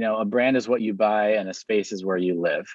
[0.00, 2.66] you know, a brand is what you buy and a space is where you live.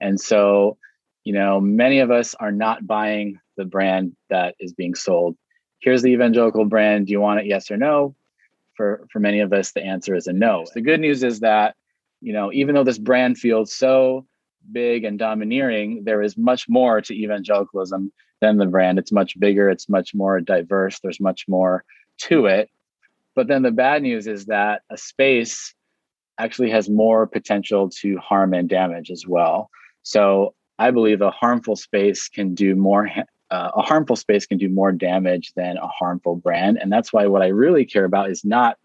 [0.00, 0.78] And so,
[1.22, 5.36] you know, many of us are not buying the brand that is being sold.
[5.78, 7.06] Here's the evangelical brand.
[7.06, 7.46] Do you want it?
[7.46, 8.16] Yes or no?
[8.74, 10.64] For for many of us, the answer is a no.
[10.74, 11.76] The good news is that,
[12.20, 14.26] you know, even though this brand feels so
[14.72, 18.10] big and domineering, there is much more to evangelicalism
[18.40, 18.98] than the brand.
[18.98, 21.84] It's much bigger, it's much more diverse, there's much more
[22.22, 22.70] to it.
[23.36, 25.76] But then the bad news is that a space
[26.38, 29.70] actually has more potential to harm and damage as well.
[30.02, 33.08] So I believe a harmful space can do more.
[33.50, 37.26] Uh, a harmful space can do more damage than a harmful brand, and that's why
[37.26, 38.78] what I really care about is not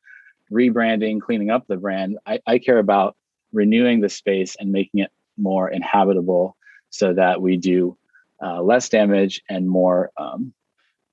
[0.51, 2.17] rebranding, cleaning up the brand.
[2.25, 3.15] I, I care about
[3.53, 6.57] renewing the space and making it more inhabitable,
[6.89, 7.97] so that we do
[8.43, 10.53] uh, less damage and more um,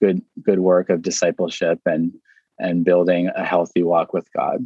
[0.02, 2.12] good good work of discipleship and
[2.58, 4.64] and building a healthy walk with God.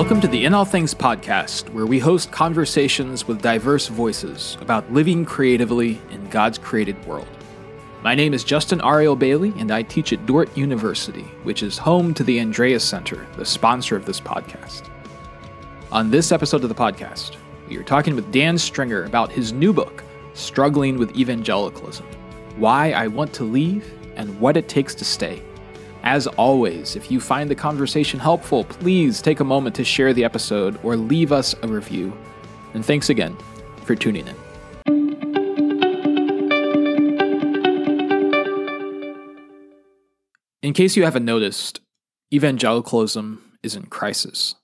[0.00, 4.90] Welcome to the In All Things podcast, where we host conversations with diverse voices about
[4.90, 7.28] living creatively in God's created world.
[8.02, 12.14] My name is Justin Ariel Bailey, and I teach at Dordt University, which is home
[12.14, 14.88] to the Andreas Center, the sponsor of this podcast.
[15.92, 17.36] On this episode of the podcast,
[17.68, 22.06] we are talking with Dan Stringer about his new book, Struggling with Evangelicalism
[22.56, 25.42] Why I Want to Leave and What It Takes to Stay.
[26.02, 30.24] As always, if you find the conversation helpful, please take a moment to share the
[30.24, 32.16] episode or leave us a review.
[32.74, 33.36] And thanks again
[33.84, 34.36] for tuning in.
[40.62, 41.80] In case you haven't noticed,
[42.32, 44.54] evangelicalism is in crisis.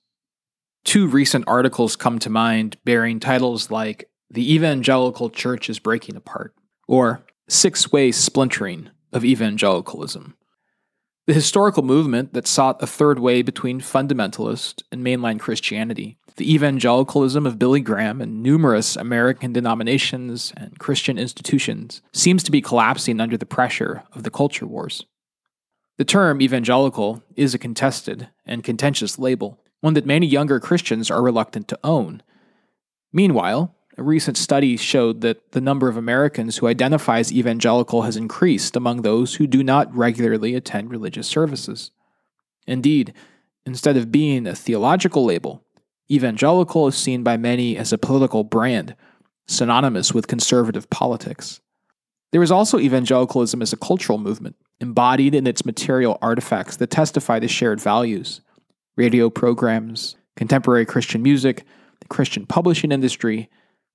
[0.85, 6.55] Two recent articles come to mind bearing titles like The Evangelical Church is Breaking Apart
[6.87, 10.36] or Six Way Splintering of Evangelicalism.
[11.27, 17.45] The historical movement that sought a third way between fundamentalist and mainline Christianity, the evangelicalism
[17.45, 23.35] of Billy Graham and numerous American denominations and Christian institutions, seems to be collapsing under
[23.35, 25.05] the pressure of the culture wars.
[25.97, 31.21] The term evangelical is a contested and contentious label, one that many younger Christians are
[31.21, 32.23] reluctant to own.
[33.11, 38.15] Meanwhile, a recent study showed that the number of Americans who identify as evangelical has
[38.15, 41.91] increased among those who do not regularly attend religious services.
[42.67, 43.13] Indeed,
[43.65, 45.63] instead of being a theological label,
[46.11, 48.95] evangelical is seen by many as a political brand,
[49.47, 51.59] synonymous with conservative politics.
[52.31, 57.39] There is also evangelicalism as a cultural movement, embodied in its material artifacts that testify
[57.39, 58.41] to shared values
[58.95, 61.63] radio programs, contemporary Christian music,
[61.99, 63.47] the Christian publishing industry,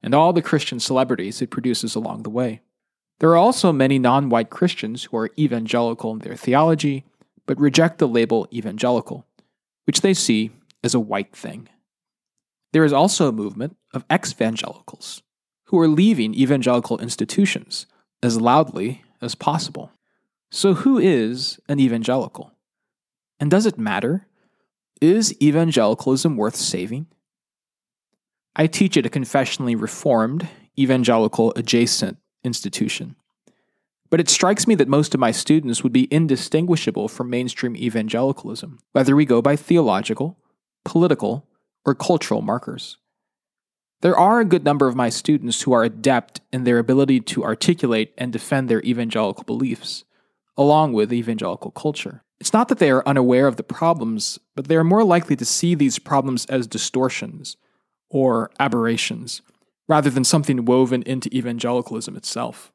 [0.02, 2.60] and all the Christian celebrities it produces along the way.
[3.20, 7.04] There are also many non white Christians who are evangelical in their theology,
[7.46, 9.26] but reject the label evangelical,
[9.84, 10.50] which they see
[10.82, 11.68] as a white thing.
[12.72, 15.22] There is also a movement of ex evangelicals
[15.66, 17.86] who are leaving evangelical institutions
[18.22, 19.92] as loudly as possible.
[20.50, 22.52] So, who is an evangelical?
[23.40, 24.26] And does it matter?
[25.00, 27.06] Is evangelicalism worth saving?
[28.54, 30.46] I teach at a confessionally reformed,
[30.78, 33.16] evangelical adjacent institution.
[34.10, 38.78] But it strikes me that most of my students would be indistinguishable from mainstream evangelicalism,
[38.92, 40.38] whether we go by theological,
[40.84, 41.48] political,
[41.86, 42.98] or cultural markers.
[44.02, 47.44] There are a good number of my students who are adept in their ability to
[47.44, 50.04] articulate and defend their evangelical beliefs,
[50.58, 52.22] along with evangelical culture.
[52.38, 55.44] It's not that they are unaware of the problems, but they are more likely to
[55.46, 57.56] see these problems as distortions
[58.12, 59.40] or aberrations,
[59.88, 62.70] rather than something woven into evangelicalism itself.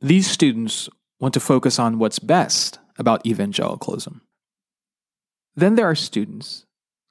[0.00, 0.88] These students
[1.20, 4.22] want to focus on what's best about evangelicalism.
[5.54, 6.64] Then there are students,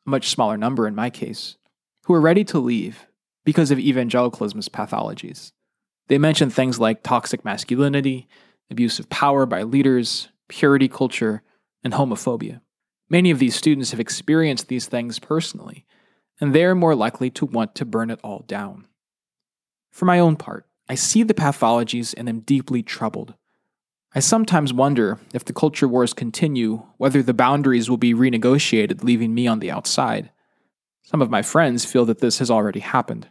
[0.06, 1.58] a much smaller number in my case,
[2.06, 3.06] who are ready to leave
[3.46, 5.52] because of evangelicalism's pathologies.
[6.08, 8.28] They mention things like toxic masculinity,
[8.72, 11.44] abuse of power by leaders, purity culture,
[11.84, 12.62] and homophobia.
[13.10, 15.86] Many of these students have experienced these things personally
[16.42, 18.88] and they're more likely to want to burn it all down.
[19.92, 23.36] For my own part, I see the pathologies and am deeply troubled.
[24.14, 29.34] I sometimes wonder if the culture wars continue, whether the boundaries will be renegotiated, leaving
[29.34, 30.32] me on the outside.
[31.04, 33.30] Some of my friends feel that this has already happened.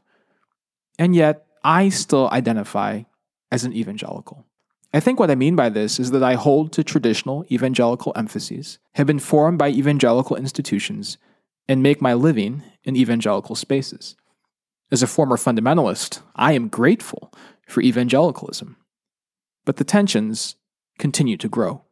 [0.98, 3.02] And yet, I still identify
[3.50, 4.46] as an evangelical.
[4.94, 8.78] I think what I mean by this is that I hold to traditional evangelical emphases,
[8.94, 11.18] have been formed by evangelical institutions,
[11.70, 14.16] and make my living in evangelical spaces.
[14.90, 17.32] As a former fundamentalist, I am grateful
[17.68, 18.76] for evangelicalism.
[19.64, 20.56] But the tensions
[20.98, 21.84] continue to grow.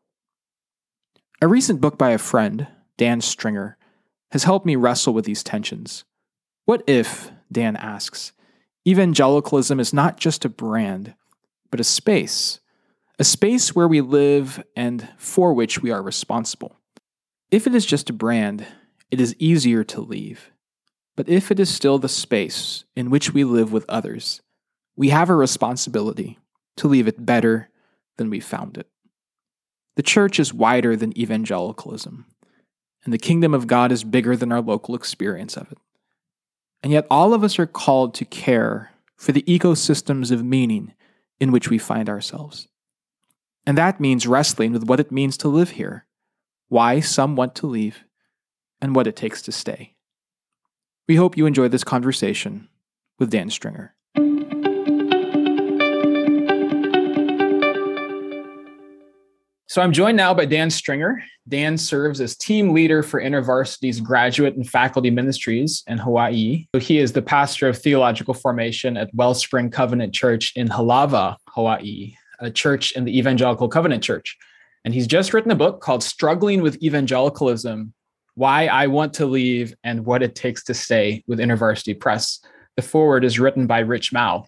[1.41, 2.67] A recent book by a friend,
[2.97, 3.77] Dan Stringer,
[4.33, 6.03] has helped me wrestle with these tensions.
[6.65, 8.33] What if, Dan asks,
[8.85, 11.15] evangelicalism is not just a brand,
[11.71, 12.59] but a space,
[13.17, 16.81] a space where we live and for which we are responsible?
[17.53, 18.67] If it is just a brand,
[19.11, 20.51] it is easier to leave.
[21.17, 24.41] But if it is still the space in which we live with others,
[24.97, 26.39] we have a responsibility
[26.77, 27.71] to leave it better
[28.17, 28.89] than we found it.
[29.97, 32.27] The church is wider than evangelicalism,
[33.05, 35.79] and the kingdom of God is bigger than our local experience of it.
[36.83, 40.95] And yet, all of us are called to care for the ecosystems of meaning
[41.41, 42.69] in which we find ourselves.
[43.67, 46.07] And that means wrestling with what it means to live here,
[46.69, 48.05] why some want to leave,
[48.81, 49.95] and what it takes to stay.
[51.09, 52.69] We hope you enjoy this conversation
[53.19, 53.95] with Dan Stringer.
[59.69, 61.23] So I'm joined now by Dan Stringer.
[61.47, 66.67] Dan serves as team leader for InterVarsity's graduate and faculty ministries in Hawaii.
[66.75, 72.15] So he is the pastor of theological formation at Wellspring Covenant Church in Halawa, Hawaii,
[72.41, 74.37] a church in the Evangelical Covenant Church.
[74.85, 77.93] And he's just written a book called Struggling with Evangelicalism
[78.39, 82.39] Why I Want to Leave and What It Takes to Stay with InterVarsity Press.
[82.77, 84.47] The foreword is written by Rich Mouw.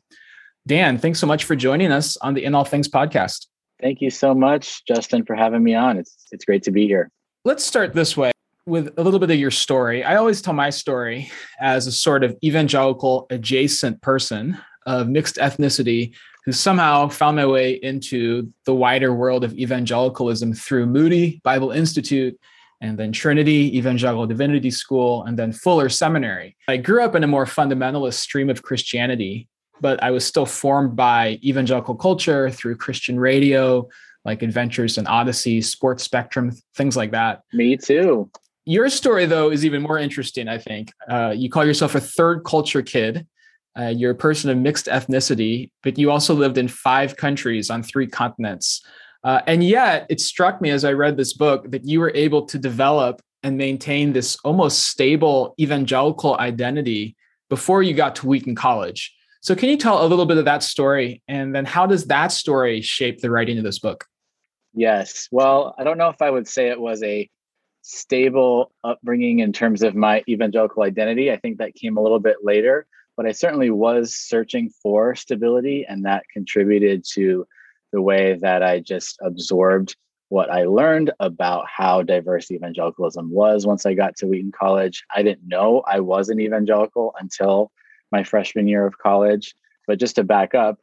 [0.65, 3.49] Dan, thanks so much for joining us on the In All Things podcast.
[3.81, 5.99] Thank you so much, Justin, for having me on.
[5.99, 7.11] It's it's great to be here.
[7.45, 8.31] Let's start this way
[8.65, 10.05] with a little bit of your story.
[10.05, 11.29] I always tell my story
[11.59, 14.57] as a sort of evangelical adjacent person
[14.87, 16.15] of mixed ethnicity
[16.45, 22.39] who somehow found my way into the wider world of evangelicalism through Moody Bible Institute
[22.81, 26.57] and then Trinity Evangelical Divinity School and then Fuller Seminary.
[26.69, 29.49] I grew up in a more fundamentalist stream of Christianity
[29.81, 33.89] but I was still formed by evangelical culture through Christian radio,
[34.25, 37.43] like Adventures in Odyssey, Sports Spectrum, things like that.
[37.53, 38.31] Me too.
[38.67, 40.93] Your story, though, is even more interesting, I think.
[41.09, 43.27] Uh, you call yourself a third culture kid.
[43.79, 47.83] Uh, you're a person of mixed ethnicity, but you also lived in five countries on
[47.83, 48.85] three continents.
[49.23, 52.47] Uh, and yet, it struck me as I read this book that you were able
[52.47, 57.17] to develop and maintain this almost stable evangelical identity
[57.49, 59.15] before you got to Wheaton College.
[59.43, 61.23] So, can you tell a little bit of that story?
[61.29, 64.07] And then, how does that story shape the writing of this book?
[64.73, 65.29] Yes.
[65.31, 67.29] Well, I don't know if I would say it was a
[67.83, 71.33] stable upbringing in terms of my evangelical identity.
[71.33, 72.87] I think that came a little bit later,
[73.17, 77.47] but I certainly was searching for stability, and that contributed to
[77.93, 79.97] the way that I just absorbed
[80.29, 85.05] what I learned about how diverse evangelicalism was once I got to Wheaton College.
[85.15, 87.73] I didn't know I was an evangelical until
[88.13, 89.55] my freshman year of college.
[89.89, 90.79] But just to back up,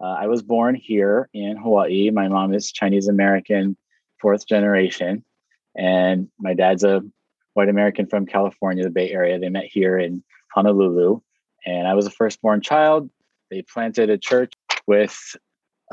[0.00, 2.10] uh, I was born here in Hawaii.
[2.10, 3.76] My mom is Chinese American,
[4.20, 5.24] fourth generation,
[5.76, 7.02] and my dad's a
[7.54, 9.38] white American from California, the Bay Area.
[9.38, 10.22] They met here in
[10.54, 11.20] Honolulu,
[11.66, 13.10] and I was a firstborn child.
[13.50, 14.52] They planted a church
[14.86, 15.36] with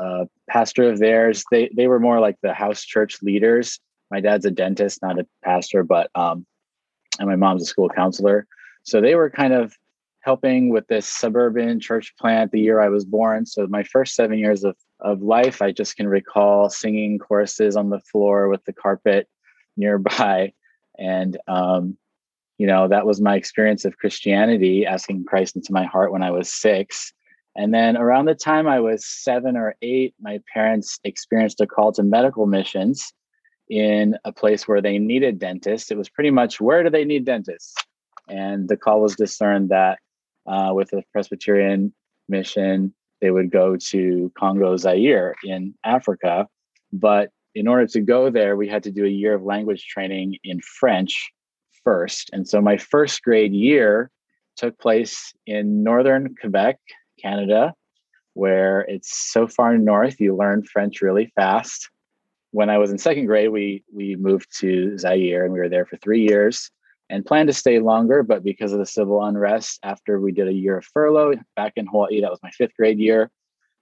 [0.00, 1.44] a pastor of theirs.
[1.50, 3.78] They they were more like the house church leaders.
[4.10, 6.46] My dad's a dentist, not a pastor, but um,
[7.18, 8.46] and my mom's a school counselor.
[8.82, 9.76] So they were kind of
[10.20, 13.46] helping with this suburban church plant the year I was born.
[13.46, 17.90] So my first seven years of, of life, I just can recall singing choruses on
[17.90, 19.28] the floor with the carpet
[19.76, 20.52] nearby.
[20.98, 21.96] And, um,
[22.58, 26.30] you know, that was my experience of Christianity, asking Christ into my heart when I
[26.30, 27.14] was six.
[27.56, 31.92] And then around the time I was seven or eight, my parents experienced a call
[31.92, 33.12] to medical missions
[33.68, 35.90] in a place where they needed dentists.
[35.90, 37.74] It was pretty much where do they need dentists?
[38.28, 39.98] And the call was discerned that
[40.46, 41.92] uh, with a Presbyterian
[42.28, 46.46] mission, they would go to Congo Zaire in Africa.
[46.92, 50.36] But in order to go there, we had to do a year of language training
[50.44, 51.30] in French
[51.84, 52.30] first.
[52.32, 54.10] And so my first grade year
[54.56, 56.78] took place in northern Quebec,
[57.20, 57.74] Canada,
[58.34, 61.90] where it's so far north, you learn French really fast.
[62.52, 65.86] When I was in second grade, we we moved to Zaire and we were there
[65.86, 66.70] for three years
[67.10, 70.52] and planned to stay longer, but because of the civil unrest, after we did a
[70.52, 73.30] year of furlough back in Hawaii, that was my fifth grade year.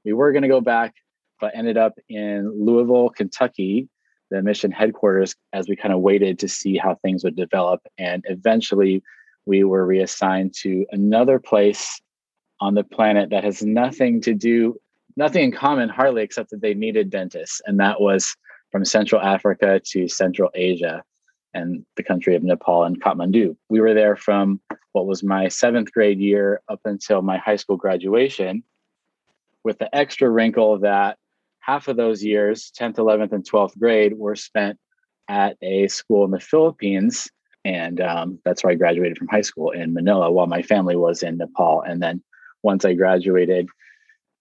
[0.05, 0.95] We were going to go back,
[1.39, 3.89] but ended up in Louisville, Kentucky,
[4.31, 7.81] the mission headquarters, as we kind of waited to see how things would develop.
[7.99, 9.03] And eventually,
[9.45, 12.01] we were reassigned to another place
[12.61, 14.77] on the planet that has nothing to do,
[15.17, 17.61] nothing in common, hardly, except that they needed dentists.
[17.67, 18.37] And that was
[18.71, 21.03] from Central Africa to Central Asia
[21.55, 23.57] and the country of Nepal and Kathmandu.
[23.69, 24.61] We were there from
[24.93, 28.63] what was my seventh grade year up until my high school graduation.
[29.65, 31.19] with the extra wrinkle that
[31.61, 34.79] half of those years, 10th, 11th, and 12th grade, were spent
[35.29, 37.29] at a school in the Philippines.
[37.65, 41.23] And um, that's where I graduated from high school in Manila while my family was
[41.23, 41.83] in Nepal.
[41.83, 42.23] And then
[42.63, 43.69] once I graduated,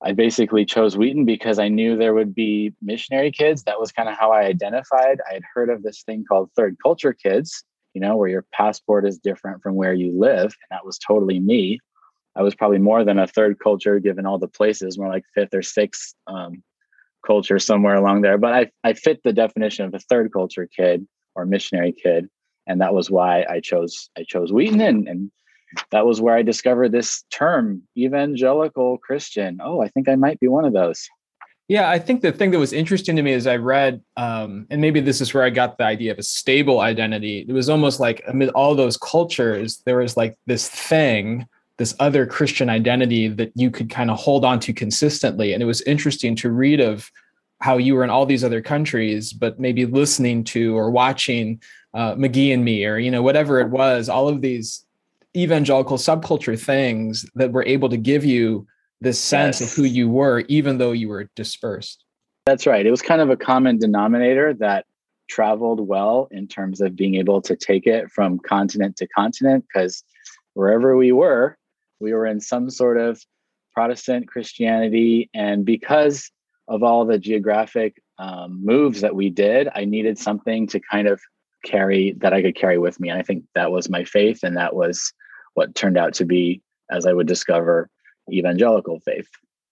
[0.03, 3.63] I basically chose Wheaton because I knew there would be missionary kids.
[3.63, 5.19] That was kind of how I identified.
[5.29, 9.07] I had heard of this thing called third culture kids, you know, where your passport
[9.07, 10.43] is different from where you live.
[10.43, 11.79] And that was totally me.
[12.35, 15.55] I was probably more than a third culture given all the places, more like fifth
[15.55, 16.63] or sixth um,
[17.25, 18.37] culture somewhere along there.
[18.37, 22.29] But I, I fit the definition of a third culture kid or missionary kid.
[22.67, 25.31] And that was why I chose I chose Wheaton and, and
[25.91, 29.59] that was where I discovered this term, evangelical Christian.
[29.63, 31.07] Oh, I think I might be one of those.
[31.67, 34.79] Yeah, I think the thing that was interesting to me is I read, um, and
[34.79, 37.45] maybe this is where I got the idea of a stable identity.
[37.47, 41.45] It was almost like amid all those cultures, there was like this thing,
[41.77, 45.53] this other Christian identity that you could kind of hold on to consistently.
[45.53, 47.11] And it was interesting to read of
[47.59, 51.61] how you were in all these other countries, but maybe listening to or watching
[51.93, 54.85] uh, McGee and me, or you know whatever it was, all of these
[55.37, 58.65] evangelical subculture things that were able to give you
[58.99, 59.69] this sense yes.
[59.69, 62.03] of who you were, even though you were dispersed.
[62.47, 62.85] That's right.
[62.85, 64.85] It was kind of a common denominator that
[65.29, 70.03] traveled well in terms of being able to take it from continent to continent, because
[70.53, 71.57] wherever we were,
[71.99, 73.21] we were in some sort of
[73.73, 75.29] Protestant Christianity.
[75.33, 76.31] And because
[76.67, 81.21] of all the geographic um, moves that we did, I needed something to kind of
[81.65, 83.09] carry that I could carry with me.
[83.09, 85.13] And I think that was my faith, and that was
[85.57, 86.61] what turned out to be,
[86.91, 87.89] as I would discover,
[88.31, 89.27] evangelical faith.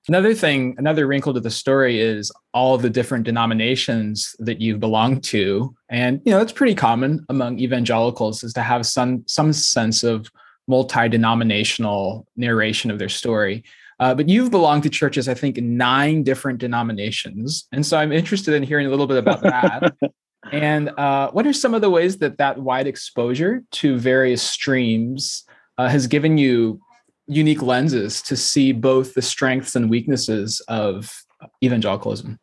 [0.07, 5.23] Another thing, another wrinkle to the story is all the different denominations that you've belonged
[5.25, 5.75] to.
[5.89, 10.27] And you know, it's pretty common among evangelicals is to have some some sense of
[10.67, 13.63] multi-denominational narration of their story.
[13.99, 18.53] Uh, but you've belonged to churches, I think, nine different denominations, and so I'm interested
[18.53, 19.95] in hearing a little bit about that.
[20.51, 25.45] and uh, what are some of the ways that that wide exposure to various streams
[25.77, 26.79] uh, has given you
[27.27, 31.23] unique lenses to see both the strengths and weaknesses of
[31.63, 32.39] evangelicalism.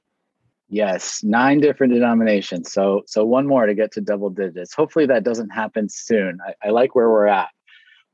[0.68, 2.72] Yes, nine different denominations.
[2.72, 4.74] So, so one more to get to double digits.
[4.74, 6.38] Hopefully, that doesn't happen soon.
[6.46, 7.50] I, I like where we're at,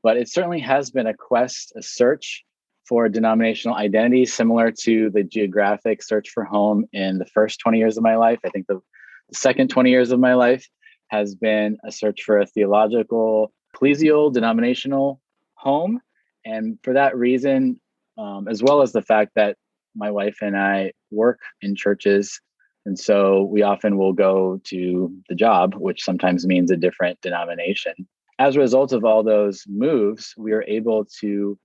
[0.03, 2.43] but it certainly has been a quest, a search
[2.85, 7.97] for denominational identity, similar to the geographic search for home in the first 20 years
[7.97, 8.39] of my life.
[8.43, 8.81] I think the,
[9.29, 10.67] the second 20 years of my life
[11.09, 15.19] has been a search for a theological, ecclesial, denominational
[15.55, 16.01] home
[16.45, 17.79] and for that reason,
[18.17, 19.57] um, as well as the fact that
[19.95, 22.39] my wife and I work in churches,
[22.85, 27.93] and so we often will go to the job, which sometimes means a different denomination.
[28.39, 31.57] As a result of all those moves, we are able to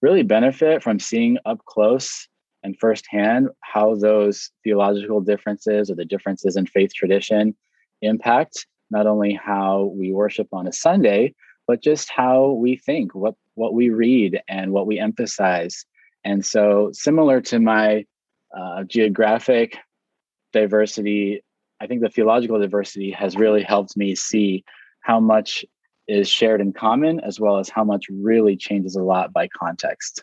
[0.00, 2.26] really benefit from seeing up close
[2.62, 7.54] and firsthand how those theological differences or the differences in faith tradition
[8.00, 11.34] impact not only how we worship on a Sunday,
[11.66, 15.84] but just how we think, what what we read and what we emphasize.
[16.24, 18.04] And so, similar to my
[18.56, 19.76] uh, geographic
[20.52, 21.42] diversity,
[21.80, 24.64] I think the theological diversity has really helped me see
[25.00, 25.64] how much
[26.08, 30.22] is shared in common, as well as how much really changes a lot by context.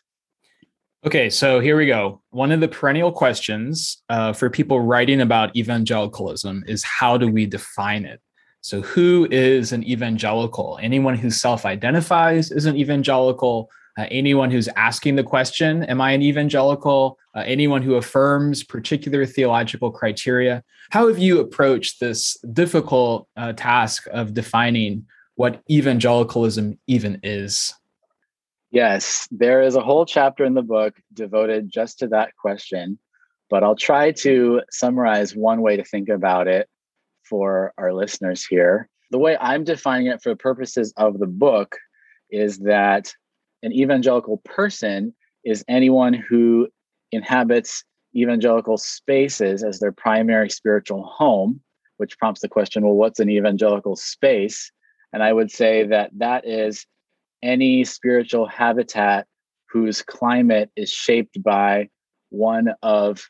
[1.05, 2.22] Okay, so here we go.
[2.31, 7.46] One of the perennial questions uh, for people writing about evangelicalism is how do we
[7.46, 8.22] define it?
[8.61, 10.77] So, who is an evangelical?
[10.81, 16.11] Anyone who self identifies as an evangelical, uh, anyone who's asking the question, Am I
[16.11, 17.17] an evangelical?
[17.35, 20.63] Uh, anyone who affirms particular theological criteria.
[20.89, 27.73] How have you approached this difficult uh, task of defining what evangelicalism even is?
[28.71, 32.99] Yes, there is a whole chapter in the book devoted just to that question,
[33.49, 36.67] but I'll try to summarize one way to think about it
[37.29, 38.89] for our listeners here.
[39.12, 41.75] The way I'm defining it for the purposes of the book
[42.29, 43.13] is that
[43.63, 46.67] an evangelical person is anyone who
[47.12, 47.83] inhabits
[48.15, 51.62] evangelical spaces as their primary spiritual home,
[51.98, 54.71] which prompts the question well, what's an evangelical space?
[55.13, 56.86] And I would say that that is
[57.41, 59.27] any spiritual habitat
[59.69, 61.89] whose climate is shaped by
[62.29, 63.29] one of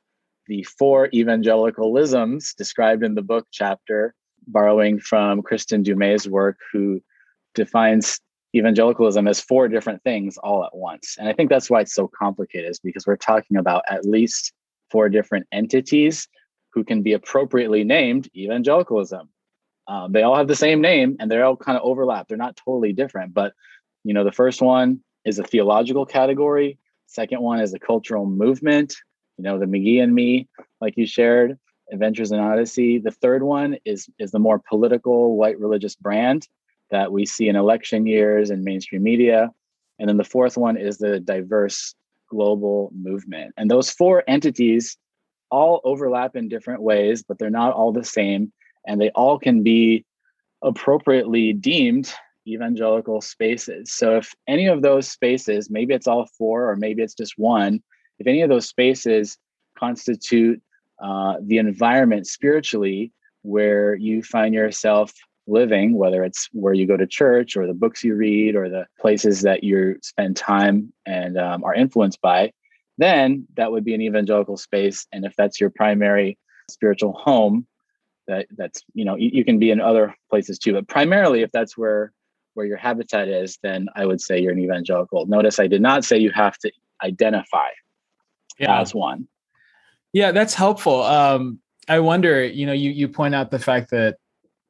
[0.49, 4.15] the four evangelicalisms described in the book chapter,
[4.47, 6.99] borrowing from Kristin Du Mez's work, who
[7.53, 8.19] defines
[8.55, 11.17] evangelicalism as four different things all at once.
[11.19, 14.51] And I think that's why it's so complicated, is because we're talking about at least
[14.89, 16.27] four different entities
[16.73, 19.29] who can be appropriately named evangelicalism.
[19.87, 22.27] Um, they all have the same name and they're all kind of overlap.
[22.27, 23.53] They're not totally different, but
[24.03, 26.79] you know, the first one is a theological category.
[27.05, 28.95] Second one is a cultural movement.
[29.39, 30.49] You know, the McGee and me,
[30.81, 31.57] like you shared,
[31.93, 32.99] Adventures in Odyssey.
[32.99, 36.45] The third one is is the more political white religious brand
[36.91, 39.49] that we see in election years and mainstream media.
[39.97, 41.95] And then the fourth one is the diverse
[42.29, 43.53] global movement.
[43.55, 44.97] And those four entities
[45.49, 48.51] all overlap in different ways, but they're not all the same.
[48.85, 50.05] And they all can be
[50.61, 52.13] appropriately deemed
[52.45, 53.93] evangelical spaces.
[53.93, 57.81] So if any of those spaces, maybe it's all four or maybe it's just one,
[58.19, 59.37] if any of those spaces
[59.77, 60.61] constitute
[61.01, 63.11] uh, the environment spiritually
[63.43, 65.13] where you find yourself
[65.47, 68.85] living, whether it's where you go to church or the books you read or the
[68.99, 72.51] places that you spend time and um, are influenced by,
[72.97, 75.07] then that would be an evangelical space.
[75.11, 76.37] And if that's your primary
[76.69, 77.65] spiritual home,
[78.27, 81.51] that that's you know you, you can be in other places too, but primarily if
[81.51, 82.13] that's where
[82.53, 85.25] where your habitat is, then I would say you're an evangelical.
[85.25, 86.71] Notice I did not say you have to
[87.03, 87.69] identify
[88.59, 88.81] yeah.
[88.81, 89.27] as one.
[90.13, 91.03] Yeah, that's helpful.
[91.03, 94.17] Um, I wonder, you know, you you point out the fact that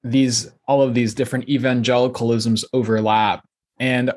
[0.03, 3.45] these all of these different evangelicalisms overlap,
[3.79, 4.11] and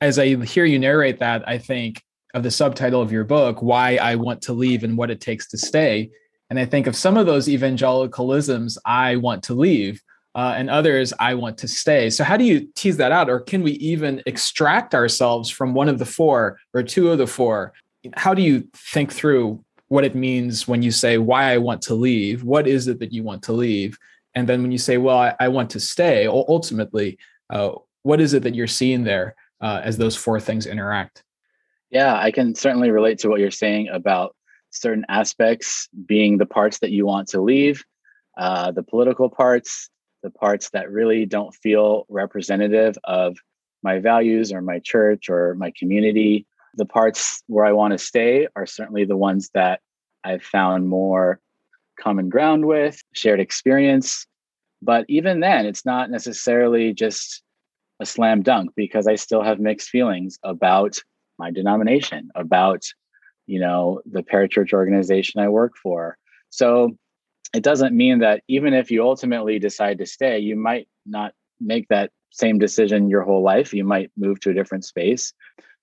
[0.00, 2.02] as I hear you narrate that, I think
[2.34, 5.48] of the subtitle of your book, "Why I Want to Leave and What It Takes
[5.48, 6.10] to Stay,"
[6.50, 10.00] and I think of some of those evangelicalisms I want to leave.
[10.36, 12.10] Uh, and others I want to stay.
[12.10, 13.30] So, how do you tease that out?
[13.30, 17.28] Or can we even extract ourselves from one of the four or two of the
[17.28, 17.72] four?
[18.14, 21.94] How do you think through what it means when you say why I want to
[21.94, 22.42] leave.
[22.42, 23.98] What is it that you want to leave?
[24.34, 27.18] And then when you say, well, I, I want to stay, ultimately,
[27.50, 31.22] uh, what is it that you're seeing there uh, as those four things interact?
[31.90, 34.34] Yeah, I can certainly relate to what you're saying about
[34.70, 37.84] certain aspects being the parts that you want to leave,
[38.36, 39.90] uh, the political parts,
[40.24, 43.36] the parts that really don't feel representative of
[43.84, 46.46] my values or my church or my community.
[46.76, 49.80] The parts where I want to stay are certainly the ones that
[50.24, 51.40] I've found more
[52.00, 54.26] common ground with, shared experience.
[54.82, 57.42] But even then, it's not necessarily just
[58.00, 60.98] a slam dunk because I still have mixed feelings about
[61.38, 62.82] my denomination, about
[63.46, 66.16] you know the parachurch organization I work for.
[66.50, 66.96] So
[67.54, 71.86] it doesn't mean that even if you ultimately decide to stay, you might not make
[71.88, 73.72] that same decision your whole life.
[73.72, 75.32] You might move to a different space.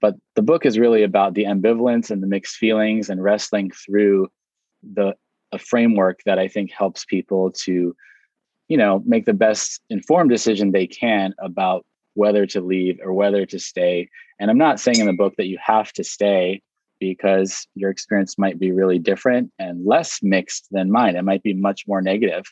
[0.01, 4.27] But the book is really about the ambivalence and the mixed feelings and wrestling through
[4.83, 5.15] the
[5.51, 7.95] a framework that I think helps people to,
[8.67, 13.45] you know, make the best informed decision they can about whether to leave or whether
[13.45, 14.09] to stay.
[14.39, 16.61] And I'm not saying in the book that you have to stay
[16.99, 21.15] because your experience might be really different and less mixed than mine.
[21.15, 22.45] It might be much more negative.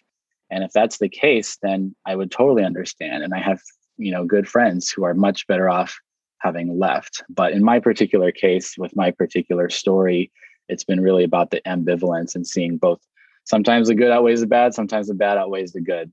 [0.50, 3.24] And if that's the case, then I would totally understand.
[3.24, 3.62] And I have,
[3.98, 5.96] you know, good friends who are much better off
[6.39, 7.23] having left.
[7.30, 10.32] But in my particular case, with my particular story,
[10.67, 12.99] it's been really about the ambivalence and seeing both.
[13.45, 16.12] Sometimes the good outweighs the bad, sometimes the bad outweighs the good.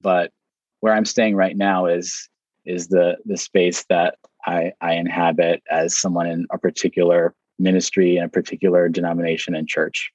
[0.00, 0.30] But
[0.80, 2.28] where I'm staying right now is
[2.64, 8.26] is the the space that I, I inhabit as someone in a particular ministry and
[8.26, 10.12] a particular denomination and church.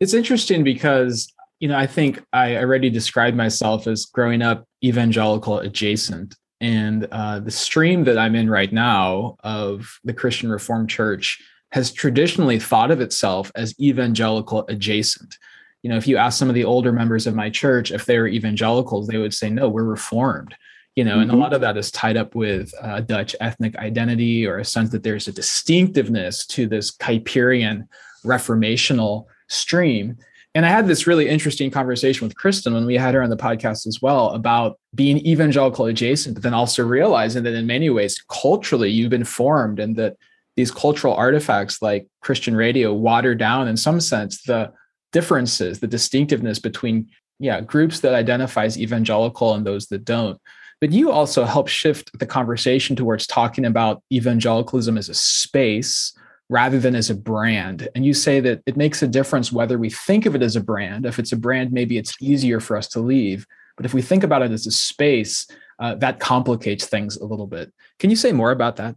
[0.00, 5.58] It's interesting because you know I think I already described myself as growing up evangelical
[5.58, 11.38] adjacent, and uh, the stream that I'm in right now of the Christian Reformed Church
[11.72, 15.36] has traditionally thought of itself as evangelical adjacent.
[15.82, 18.18] You know, if you ask some of the older members of my church if they
[18.18, 20.54] were evangelicals, they would say, no, we're reformed.
[20.96, 21.20] You know, mm-hmm.
[21.20, 21.42] and a mm-hmm.
[21.42, 25.02] lot of that is tied up with uh, Dutch ethnic identity or a sense that
[25.02, 27.88] there's a distinctiveness to this Kuyperian
[28.24, 30.16] reformational stream.
[30.54, 33.36] And I had this really interesting conversation with Kristin when we had her on the
[33.36, 38.22] podcast as well about being evangelical adjacent, but then also realizing that in many ways,
[38.30, 40.16] culturally, you've been formed and that
[40.56, 44.72] these cultural artifacts like Christian radio water down, in some sense, the
[45.12, 47.08] differences, the distinctiveness between
[47.40, 50.38] yeah groups that identify as evangelical and those that don't.
[50.80, 56.12] But you also help shift the conversation towards talking about evangelicalism as a space
[56.50, 57.88] rather than as a brand.
[57.94, 60.60] And you say that it makes a difference whether we think of it as a
[60.60, 61.06] brand.
[61.06, 63.46] If it's a brand, maybe it's easier for us to leave.
[63.76, 65.46] But if we think about it as a space,
[65.78, 67.72] uh, that complicates things a little bit.
[67.98, 68.94] Can you say more about that?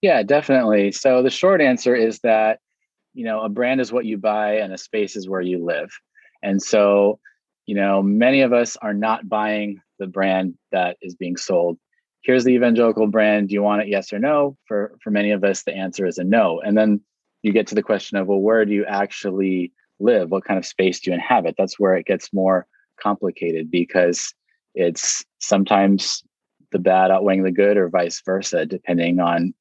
[0.00, 0.92] Yeah, definitely.
[0.92, 2.60] So the short answer is that,
[3.14, 5.90] you know, a brand is what you buy and a space is where you live.
[6.42, 7.18] And so,
[7.66, 11.78] you know, many of us are not buying the brand that is being sold
[12.26, 14.56] here's the evangelical brand do you want it yes or no?
[14.66, 16.60] For for many of us the answer is a no.
[16.60, 17.00] And then
[17.42, 20.30] you get to the question of well where do you actually live?
[20.30, 21.54] What kind of space do you inhabit?
[21.56, 22.66] That's where it gets more
[23.00, 24.34] complicated because
[24.74, 26.22] it's sometimes
[26.72, 29.54] the bad outweighing the good or vice versa depending on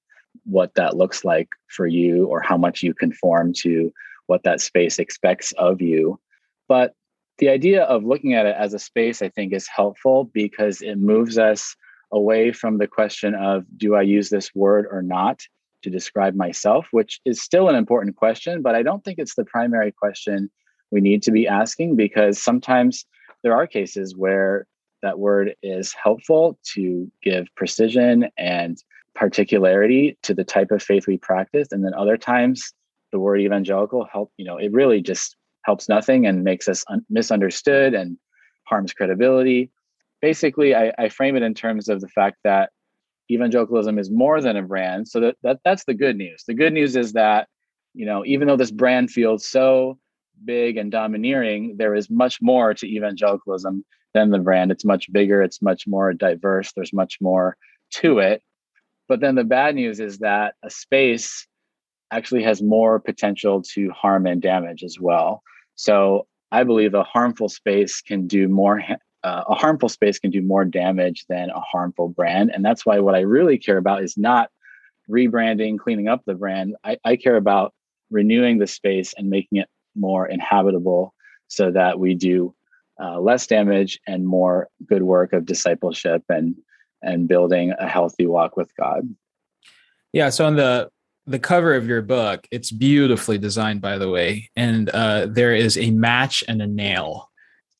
[0.43, 3.93] what that looks like for you or how much you conform to
[4.25, 6.19] what that space expects of you.
[6.67, 6.93] But
[7.37, 10.97] the idea of looking at it as a space, I think, is helpful because it
[10.97, 11.75] moves us
[12.11, 15.41] away from the question of do I use this word or not
[15.83, 19.45] to describe myself, which is still an important question, but I don't think it's the
[19.45, 20.49] primary question
[20.91, 23.05] we need to be asking because sometimes
[23.43, 24.65] there are cases where
[25.01, 28.81] that word is helpful to give precision and
[29.13, 31.67] particularity to the type of faith we practice.
[31.71, 32.73] And then other times
[33.11, 37.05] the word evangelical help, you know, it really just helps nothing and makes us un-
[37.09, 38.17] misunderstood and
[38.63, 39.69] harms credibility.
[40.29, 42.71] Basically, I, I frame it in terms of the fact that
[43.29, 45.07] evangelicalism is more than a brand.
[45.07, 46.43] So that, that that's the good news.
[46.47, 47.47] The good news is that,
[47.93, 49.99] you know, even though this brand feels so
[50.43, 53.85] big and domineering, there is much more to evangelicalism
[54.15, 54.71] than the brand.
[54.71, 57.55] It's much bigger, it's much more diverse, there's much more
[58.01, 58.41] to it.
[59.07, 61.45] But then the bad news is that a space
[62.09, 65.43] actually has more potential to harm and damage as well.
[65.75, 68.81] So I believe a harmful space can do more.
[69.25, 72.99] Uh, a harmful space can do more damage than a harmful brand, and that's why
[72.99, 74.51] what I really care about is not
[75.09, 76.75] rebranding, cleaning up the brand.
[76.83, 77.73] I, I care about
[78.11, 81.15] renewing the space and making it more inhabitable,
[81.47, 82.53] so that we do
[83.01, 86.55] uh, less damage and more good work of discipleship and
[87.01, 89.09] and building a healthy walk with God.
[90.13, 90.29] Yeah.
[90.29, 90.89] So on the
[91.25, 95.77] the cover of your book, it's beautifully designed, by the way, and uh, there is
[95.77, 97.31] a match and a nail.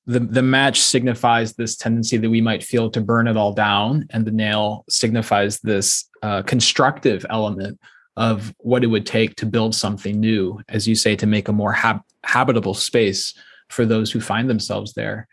[0.08, 4.06] The, the match signifies this tendency that we might feel to burn it all down,
[4.12, 7.80] and the nail signifies this uh, constructive element
[8.18, 11.54] of what it would take to build something new, as you say, to make a
[11.54, 13.34] more hab- habitable space
[13.70, 15.28] for those who find themselves there.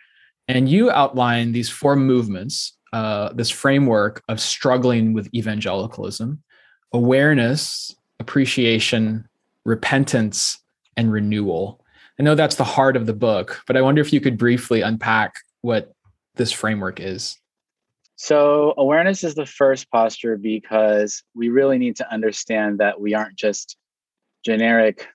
[0.48, 6.42] And you outline these four movements, uh, this framework of struggling with evangelicalism
[6.94, 9.26] awareness, appreciation,
[9.64, 10.58] repentance,
[10.96, 11.81] and renewal.
[12.22, 14.80] I know that's the heart of the book, but I wonder if you could briefly
[14.80, 15.92] unpack what
[16.36, 17.36] this framework is.
[18.14, 23.34] So, awareness is the first posture because we really need to understand that we aren't
[23.34, 23.76] just
[24.44, 25.08] generic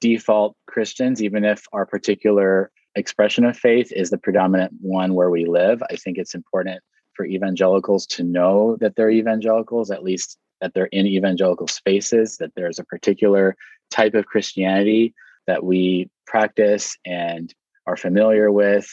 [0.00, 5.44] default Christians, even if our particular expression of faith is the predominant one where we
[5.44, 5.82] live.
[5.90, 6.80] I think it's important
[7.12, 12.54] for evangelicals to know that they're evangelicals, at least that they're in evangelical spaces, that
[12.56, 13.54] there's a particular
[13.90, 15.12] type of Christianity
[15.48, 17.52] that we practice and
[17.86, 18.88] are familiar with.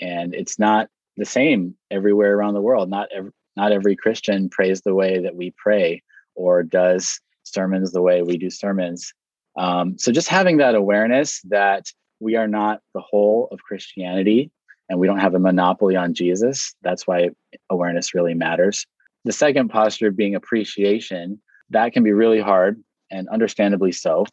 [0.00, 2.88] And it's not the same everywhere around the world.
[2.88, 6.02] Not every, not every Christian prays the way that we pray
[6.36, 9.12] or does sermons the way we do sermons.
[9.58, 11.86] Um, so just having that awareness that
[12.20, 14.50] we are not the whole of Christianity
[14.88, 16.72] and we don't have a monopoly on Jesus.
[16.82, 17.30] That's why
[17.68, 18.86] awareness really matters.
[19.24, 21.40] The second posture being appreciation,
[21.70, 24.24] that can be really hard and understandably so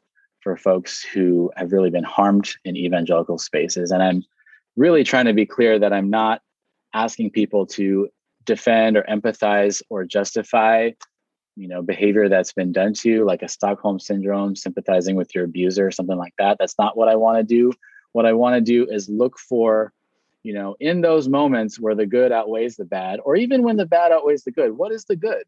[0.44, 3.92] for folks who have really been harmed in evangelical spaces.
[3.92, 4.24] And I'm
[4.76, 6.42] really trying to be clear that I'm not
[6.94, 8.10] asking people to
[8.46, 10.92] defend or empathize or justify
[11.56, 15.46] you know behavior that's been done to you like a stockholm syndrome sympathizing with your
[15.46, 16.58] abuser something like that.
[16.60, 17.72] That's not what i want to do.
[18.12, 19.94] What i want to do is look for
[20.42, 23.86] you know in those moments where the good outweighs the bad or even when the
[23.86, 25.44] bad outweighs the good what is the good?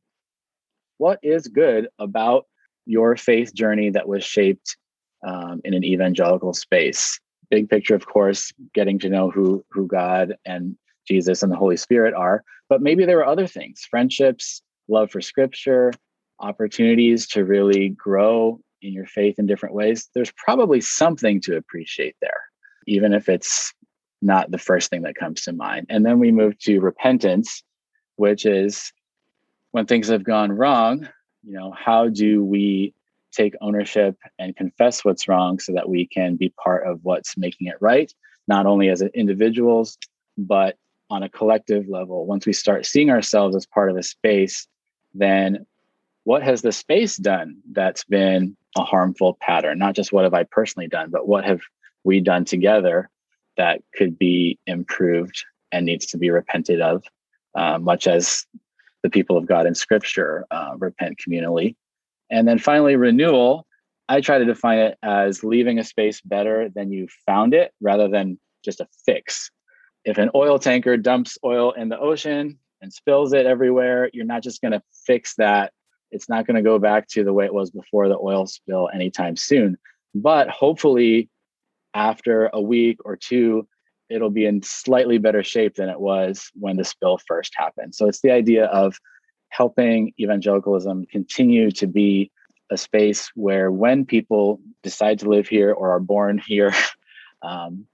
[0.97, 2.45] What is good about
[2.85, 4.77] your faith journey that was shaped
[5.25, 10.35] um, in an evangelical space big picture of course getting to know who who god
[10.45, 10.75] and
[11.07, 15.21] jesus and the holy spirit are but maybe there were other things friendships love for
[15.21, 15.91] scripture,
[16.39, 22.15] opportunities to really grow in your faith in different ways, there's probably something to appreciate
[22.21, 22.41] there,
[22.87, 23.73] even if it's
[24.21, 25.87] not the first thing that comes to mind.
[25.89, 27.63] And then we move to repentance,
[28.15, 28.91] which is
[29.71, 31.07] when things have gone wrong,
[31.43, 32.93] you know, how do we
[33.35, 37.67] take ownership and confess what's wrong so that we can be part of what's making
[37.67, 38.13] it right,
[38.47, 39.97] not only as individuals,
[40.37, 40.77] but
[41.09, 42.25] on a collective level.
[42.25, 44.67] Once we start seeing ourselves as part of a space
[45.15, 45.65] then
[46.25, 49.79] what has the space done that's been a harmful pattern?
[49.79, 51.61] Not just what have I personally done, but what have
[52.03, 53.09] we done together
[53.57, 57.03] that could be improved and needs to be repented of,
[57.55, 58.45] uh, much as
[59.01, 61.75] the people of God in Scripture uh, repent communally.
[62.29, 63.67] And then finally, renewal.
[64.07, 68.07] I try to define it as leaving a space better than you found it rather
[68.07, 69.49] than just a fix.
[70.03, 74.43] If an oil tanker dumps oil in the ocean, and spills it everywhere, you're not
[74.43, 75.73] just going to fix that.
[76.11, 78.89] It's not going to go back to the way it was before the oil spill
[78.93, 79.77] anytime soon.
[80.13, 81.29] But hopefully,
[81.93, 83.67] after a week or two,
[84.09, 87.95] it'll be in slightly better shape than it was when the spill first happened.
[87.95, 88.97] So it's the idea of
[89.55, 92.31] helping evangelicalism continue to be
[92.71, 96.73] a space where when people decide to live here or are born here,
[97.41, 97.85] um,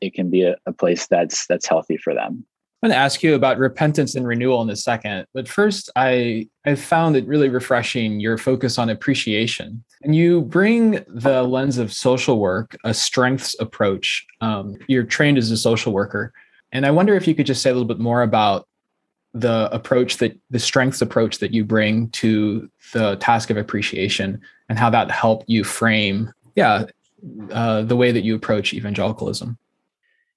[0.00, 2.44] it can be a, a place that's that's healthy for them.
[2.82, 6.48] I'm going to ask you about repentance and renewal in a second, but first, I
[6.66, 11.92] I found it really refreshing your focus on appreciation, and you bring the lens of
[11.92, 14.26] social work, a strengths approach.
[14.40, 16.32] Um, you're trained as a social worker,
[16.72, 18.68] and I wonder if you could just say a little bit more about
[19.40, 24.78] the approach that the strengths approach that you bring to the task of appreciation and
[24.78, 26.84] how that helped you frame, yeah,
[27.50, 29.58] uh, the way that you approach evangelicalism.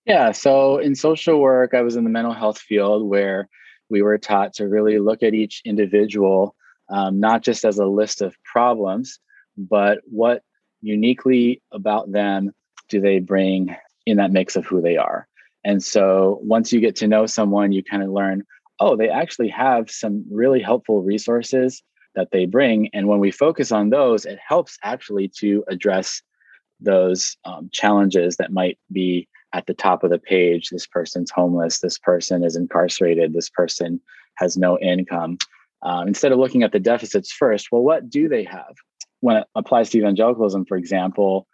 [0.06, 0.32] Yeah.
[0.32, 3.48] So in social work, I was in the mental health field where
[3.90, 6.56] we were taught to really look at each individual,
[6.90, 9.20] um, not just as a list of problems,
[9.58, 10.44] but what
[10.82, 12.54] uniquely about them
[12.88, 15.28] do they bring in that mix of who they are.
[15.64, 18.46] And so once you get to know someone, you kind of learn,
[18.80, 21.84] oh, they actually have some really helpful resources
[22.16, 22.90] that they bring.
[22.94, 26.22] And when we focus on those, it helps actually to address
[26.80, 30.70] those um, challenges that might be at the top of the page.
[30.70, 34.00] This person's homeless this person is incarcerated this person
[34.36, 35.38] has no income.
[35.82, 38.76] Um, instead of looking at the deficits first well what do they have?
[39.22, 41.48] When it applies to evangelicalism for example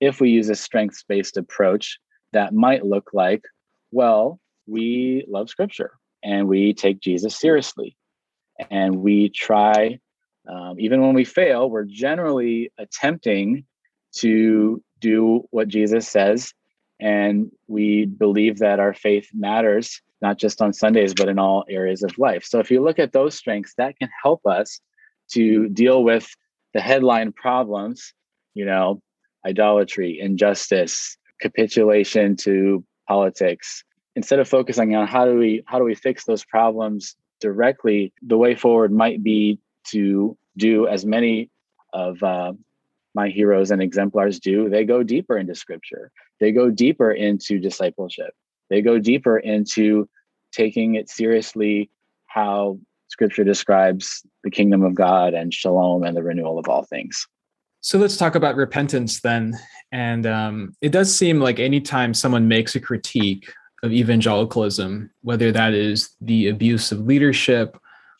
[0.00, 1.98] if we use a strengths based approach
[2.32, 3.42] that might look like
[3.90, 7.96] well we love scripture and we take jesus seriously
[8.70, 9.98] and we try
[10.48, 13.64] um, even when we fail we're generally attempting
[14.12, 16.52] to do what jesus says
[17.00, 22.02] and we believe that our faith matters, not just on Sundays, but in all areas
[22.02, 22.44] of life.
[22.44, 24.80] So if you look at those strengths, that can help us
[25.32, 26.28] to deal with
[26.74, 28.12] the headline problems,
[28.54, 29.00] you know,
[29.46, 33.82] idolatry, injustice, capitulation to politics.
[34.16, 38.36] Instead of focusing on how do we how do we fix those problems directly, the
[38.36, 41.48] way forward might be to do as many
[41.92, 42.52] of uh,
[43.14, 44.68] my heroes and exemplars do.
[44.68, 46.10] They go deeper into scripture.
[46.38, 48.34] They go deeper into discipleship.
[48.68, 50.08] They go deeper into
[50.52, 51.90] taking it seriously
[52.26, 57.26] how scripture describes the kingdom of God and shalom and the renewal of all things.
[57.80, 59.58] So let's talk about repentance then.
[59.90, 65.72] And um, it does seem like anytime someone makes a critique of evangelicalism, whether that
[65.72, 67.78] is the abuse of leadership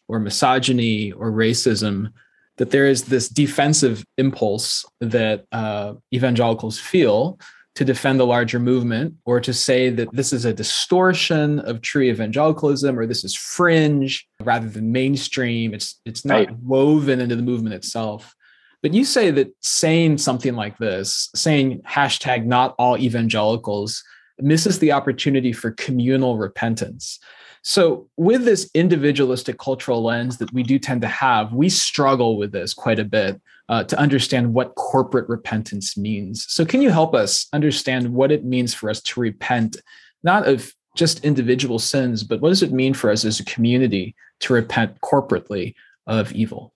[0.08, 2.12] or misogyny or racism,
[2.56, 7.38] that there is this defensive impulse that uh, evangelicals feel
[7.76, 12.02] to defend the larger movement or to say that this is a distortion of true
[12.02, 16.58] evangelicalism or this is fringe rather than mainstream it's it's not right.
[16.58, 18.34] woven into the movement itself
[18.82, 24.02] but you say that saying something like this saying hashtag not all evangelicals
[24.42, 27.18] misses the opportunity for communal repentance
[27.62, 32.53] so, with this individualistic cultural lens that we do tend to have, we struggle with
[32.53, 36.46] this quite a bit uh, to understand what corporate repentance means.
[36.48, 39.76] So, can you help us understand what it means for us to repent,
[40.22, 44.14] not of just individual sins, but what does it mean for us as a community
[44.40, 45.74] to repent corporately
[46.07, 46.72] of evil?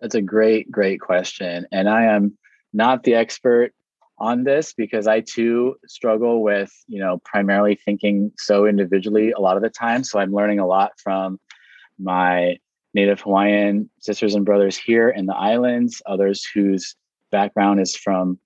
[0.00, 1.66] That's a great, great question.
[1.70, 2.36] And I am
[2.72, 3.72] not the expert
[4.22, 9.56] on this because I too struggle with, you know, primarily thinking so individually a lot
[9.56, 10.04] of the time.
[10.04, 11.40] So I'm learning a lot from
[11.98, 12.56] my
[12.94, 16.94] Native Hawaiian sisters and brothers here in the islands, others whose
[17.32, 18.38] background is from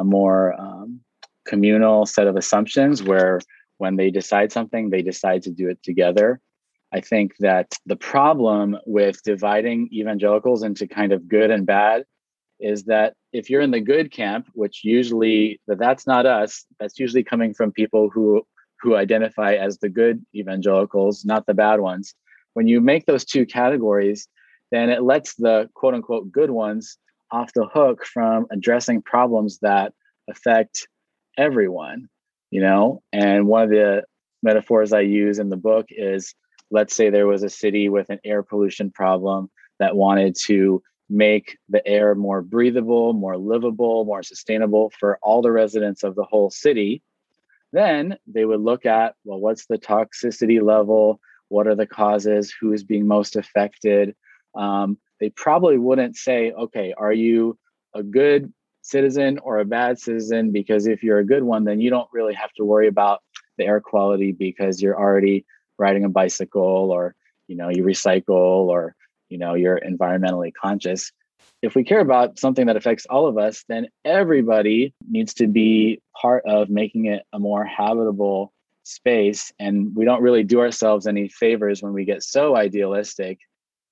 [0.00, 1.00] a more um,
[1.46, 3.38] communal set of assumptions where
[3.78, 6.40] when they decide something, they decide to do it together.
[6.92, 12.02] I think that the problem with dividing evangelicals into kind of good and bad
[12.58, 16.98] is that if you're in the good camp, which usually that that's not us, that's
[16.98, 18.42] usually coming from people who
[18.80, 22.14] who identify as the good evangelicals, not the bad ones.
[22.54, 24.26] When you make those two categories,
[24.70, 26.96] then it lets the quote unquote good ones
[27.30, 29.92] off the hook from addressing problems that
[30.28, 30.88] affect
[31.36, 32.08] everyone,
[32.50, 33.02] you know?
[33.12, 34.04] And one of the
[34.42, 36.34] metaphors I use in the book is
[36.70, 41.58] let's say there was a city with an air pollution problem that wanted to make
[41.68, 46.50] the air more breathable, more livable, more sustainable for all the residents of the whole
[46.50, 47.02] city,
[47.72, 51.20] then they would look at well, what's the toxicity level?
[51.48, 52.54] What are the causes?
[52.60, 54.14] Who is being most affected?
[54.54, 57.58] Um, they probably wouldn't say, okay, are you
[57.92, 60.52] a good citizen or a bad citizen?
[60.52, 63.20] Because if you're a good one, then you don't really have to worry about
[63.58, 65.44] the air quality because you're already
[65.78, 67.14] riding a bicycle or
[67.46, 68.94] you know you recycle or
[69.30, 71.12] you know you're environmentally conscious.
[71.62, 76.00] If we care about something that affects all of us then everybody needs to be
[76.20, 78.52] part of making it a more habitable
[78.84, 79.52] space.
[79.58, 83.38] And we don't really do ourselves any favors when we get so idealistic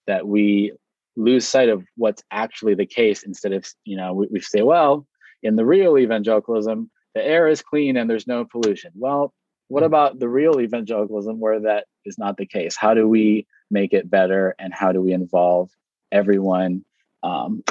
[0.07, 0.73] that we
[1.17, 5.05] lose sight of what's actually the case instead of you know we, we say well
[5.43, 8.93] in the real evangelicalism the air is clean and there's no pollution.
[8.95, 9.33] Well
[9.69, 9.87] what hmm.
[9.87, 12.77] about the real evangelicalism where that is not the case?
[12.77, 15.71] How do we make it better and how do we involve
[16.13, 16.85] everyone
[17.23, 17.63] um,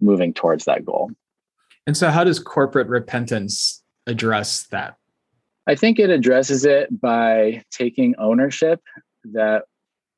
[0.00, 1.10] moving towards that goal
[1.86, 4.96] and so how does corporate repentance address that
[5.66, 8.80] i think it addresses it by taking ownership
[9.24, 9.64] that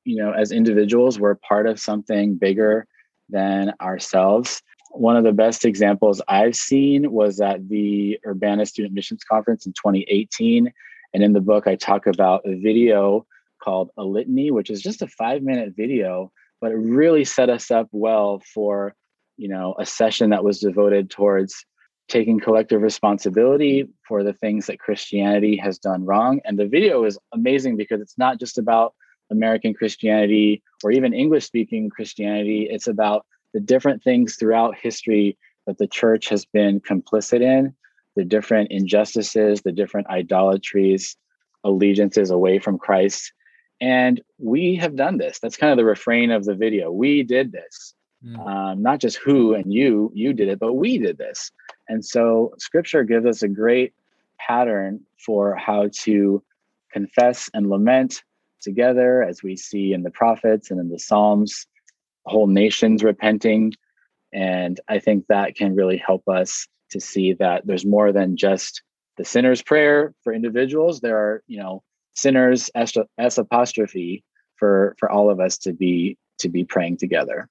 [0.07, 2.87] you know, as individuals, we're part of something bigger
[3.29, 4.63] than ourselves.
[4.93, 9.73] One of the best examples I've seen was at the Urbana Student Missions Conference in
[9.73, 10.73] 2018.
[11.13, 13.27] And in the book, I talk about a video
[13.67, 17.71] called A Litany, which is just a five minute video, but it really set us
[17.71, 18.95] up well for,
[19.37, 21.67] you know, a session that was devoted towards
[22.09, 26.41] taking collective responsibility for the things that Christianity has done wrong.
[26.45, 28.95] And the video is amazing because it's not just about
[29.31, 32.69] American Christianity or even English speaking Christianity.
[32.71, 37.75] It's about the different things throughout history that the church has been complicit in,
[38.15, 41.17] the different injustices, the different idolatries,
[41.65, 43.33] allegiances away from Christ.
[43.81, 45.39] And we have done this.
[45.39, 46.91] That's kind of the refrain of the video.
[46.91, 47.95] We did this.
[48.25, 48.47] Mm.
[48.47, 51.53] Um, not just who and you, you did it, but we did this.
[51.89, 53.93] And so scripture gives us a great
[54.39, 56.43] pattern for how to
[56.93, 58.23] confess and lament
[58.63, 61.67] together, as we see in the prophets and in the Psalms,
[62.25, 63.75] whole nations repenting.
[64.33, 68.83] And I think that can really help us to see that there's more than just
[69.19, 71.01] the sinner's prayer for individuals.
[71.01, 71.83] There are, you know,
[72.17, 74.25] sinners s, s apostrophe
[74.57, 77.49] for for all of us to be to be praying together.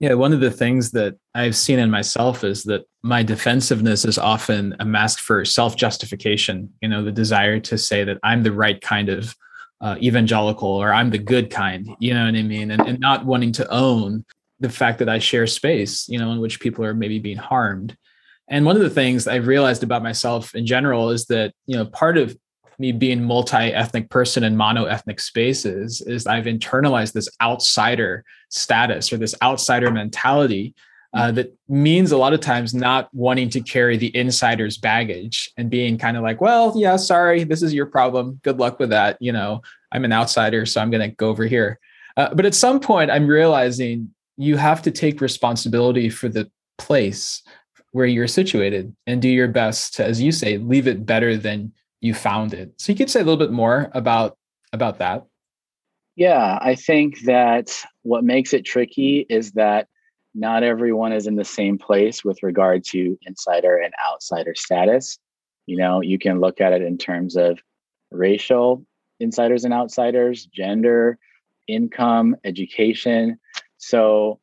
[0.00, 4.16] Yeah, one of the things that I've seen in myself is that my defensiveness is
[4.16, 6.72] often a mask for self justification.
[6.80, 9.34] You know, the desire to say that I'm the right kind of
[9.80, 12.70] uh, evangelical or I'm the good kind, you know what I mean?
[12.70, 14.24] And, and not wanting to own
[14.60, 17.96] the fact that I share space, you know, in which people are maybe being harmed.
[18.48, 21.84] And one of the things I've realized about myself in general is that, you know,
[21.86, 22.36] part of
[22.78, 29.34] me being multi-ethnic person in mono-ethnic spaces is I've internalized this outsider status or this
[29.42, 30.74] outsider mentality
[31.14, 35.70] uh, that means a lot of times not wanting to carry the insider's baggage and
[35.70, 38.38] being kind of like, well, yeah, sorry, this is your problem.
[38.42, 39.16] Good luck with that.
[39.20, 41.78] You know, I'm an outsider, so I'm going to go over here.
[42.16, 47.42] Uh, but at some point, I'm realizing you have to take responsibility for the place
[47.92, 51.72] where you're situated and do your best to, as you say, leave it better than
[52.00, 52.72] you found it.
[52.78, 54.36] So you could say a little bit more about
[54.72, 55.26] about that.
[56.16, 59.88] Yeah, I think that what makes it tricky is that
[60.34, 65.18] not everyone is in the same place with regard to insider and outsider status.
[65.66, 67.58] You know, you can look at it in terms of
[68.10, 68.84] racial
[69.20, 71.18] insiders and outsiders, gender,
[71.66, 73.38] income, education.
[73.78, 74.40] So,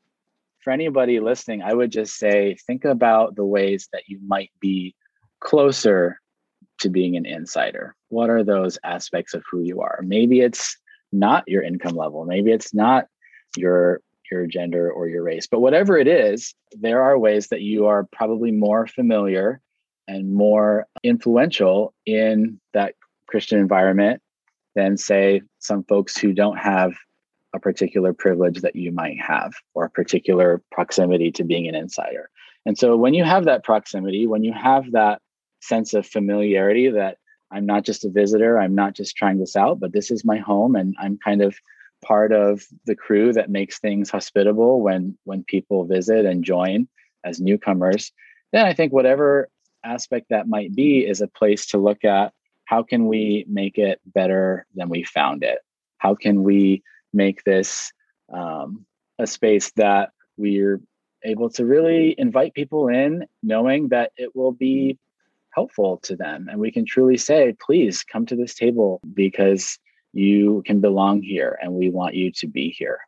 [0.64, 4.96] for anybody listening, I would just say think about the ways that you might be
[5.40, 6.20] closer
[6.80, 7.96] to being an insider.
[8.10, 10.02] What are those aspects of who you are?
[10.04, 10.78] Maybe it's
[11.12, 13.08] not your income level, maybe it's not
[13.56, 15.48] your your gender or your race.
[15.48, 19.62] But whatever it is, there are ways that you are probably more familiar
[20.08, 22.96] and more influential in that
[23.28, 24.22] Christian environment
[24.76, 26.94] than, say, some folks who don't have
[27.54, 32.30] a particular privilege that you might have or a particular proximity to being an insider.
[32.66, 35.22] And so when you have that proximity, when you have that
[35.66, 37.18] sense of familiarity that
[37.52, 40.38] I'm not just a visitor, I'm not just trying this out, but this is my
[40.38, 41.56] home and I'm kind of
[42.04, 46.88] part of the crew that makes things hospitable when when people visit and join
[47.24, 48.12] as newcomers.
[48.52, 49.50] Then i think whatever
[49.84, 52.34] aspect that might be is a place to look at
[52.66, 55.60] how can we make it better than we found it?
[56.00, 57.92] How can we make this
[58.34, 58.86] um,
[59.20, 60.82] a space that we're
[61.24, 64.98] able to really invite people in knowing that it will be
[65.56, 69.80] helpful to them and we can truly say please come to this table because
[70.16, 73.00] you can belong here and we want you to be here.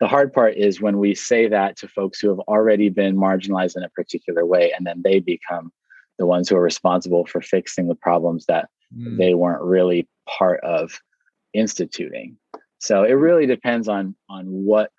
[0.00, 3.76] The hard part is when we say that to folks who have already been marginalized
[3.76, 5.72] in a particular way and then they become
[6.18, 9.16] the ones who are responsible for fixing the problems that mm.
[9.16, 11.00] they weren't really part of
[11.54, 12.36] instituting.
[12.78, 14.90] So it really depends on on what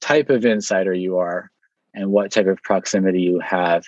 [0.00, 1.50] type of insider you are
[1.94, 3.84] and what type of proximity you have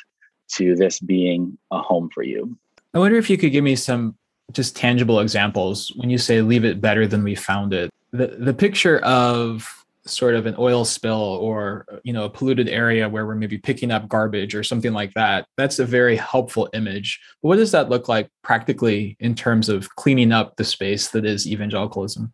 [0.54, 2.56] to this being a home for you.
[2.94, 4.16] I wonder if you could give me some
[4.52, 7.90] just tangible examples when you say leave it better than we found it.
[8.12, 13.08] The the picture of sort of an oil spill or you know a polluted area
[13.08, 17.20] where we're maybe picking up garbage or something like that that's a very helpful image.
[17.42, 21.26] But what does that look like practically in terms of cleaning up the space that
[21.26, 22.32] is evangelicalism?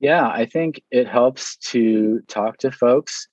[0.00, 3.26] Yeah i think it helps to talk to folks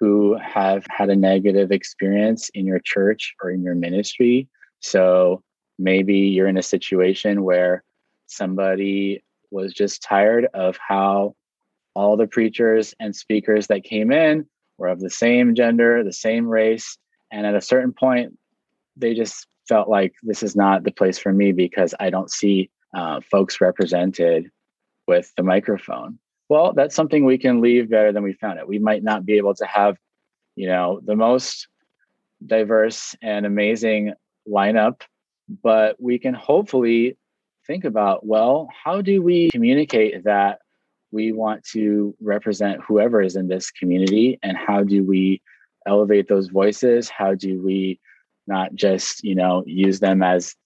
[0.00, 4.48] who have had a negative experience in your church or in your ministry.
[4.80, 5.42] So
[5.78, 7.84] maybe you're in a situation where
[8.26, 11.36] somebody was just tired of how
[11.94, 14.46] all the preachers and speakers that came in
[14.78, 16.96] were of the same gender, the same race.
[17.30, 18.38] And at a certain point,
[18.96, 22.70] they just felt like this is not the place for me because I don't see
[22.94, 24.50] uh, folks represented
[25.06, 26.18] with the microphone.
[26.50, 28.66] Well, that's something we can leave better than we found it.
[28.66, 29.96] We might not be able to have,
[30.56, 31.68] you know, the most
[32.44, 34.14] diverse and amazing
[34.48, 35.02] lineup,
[35.62, 37.16] but we can hopefully
[37.68, 40.58] think about well, how do we communicate that
[41.12, 45.40] we want to represent whoever is in this community and how do we
[45.86, 47.08] elevate those voices?
[47.08, 48.00] How do we
[48.48, 50.56] not just, you know, use them as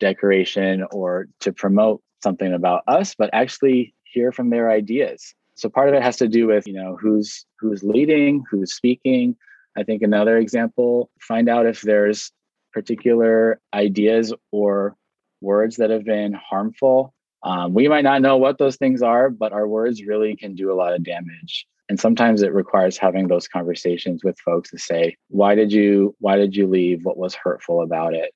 [0.00, 5.34] decoration or to promote something about us, but actually hear from their ideas.
[5.56, 9.36] So part of it has to do with, you know, who's who's leading, who's speaking.
[9.76, 12.32] I think another example, find out if there's
[12.72, 14.96] particular ideas or
[15.42, 17.12] words that have been harmful.
[17.42, 20.72] Um, we might not know what those things are, but our words really can do
[20.72, 21.66] a lot of damage.
[21.88, 26.36] And sometimes it requires having those conversations with folks to say, why did you why
[26.36, 27.04] did you leave?
[27.04, 28.32] What was hurtful about it?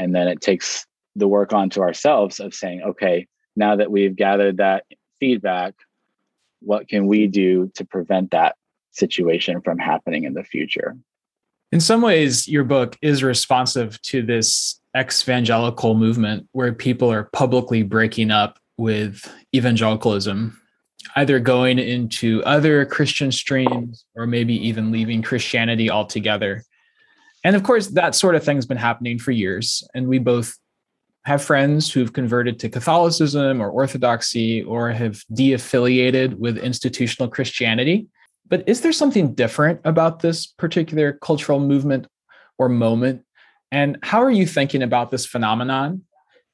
[0.00, 3.26] And then it takes the work onto ourselves of saying, okay,
[3.56, 4.84] now that we've gathered that
[5.20, 5.74] feedback,
[6.60, 8.56] what can we do to prevent that
[8.90, 10.96] situation from happening in the future?
[11.72, 17.84] In some ways, your book is responsive to this evangelical movement where people are publicly
[17.84, 20.60] breaking up with evangelicalism,
[21.14, 26.64] either going into other Christian streams or maybe even leaving Christianity altogether.
[27.44, 29.86] And of course, that sort of thing's been happening for years.
[29.94, 30.58] And we both
[31.24, 38.06] have friends who've converted to Catholicism or Orthodoxy or have de affiliated with institutional Christianity.
[38.48, 42.06] But is there something different about this particular cultural movement
[42.58, 43.22] or moment?
[43.70, 46.02] And how are you thinking about this phenomenon?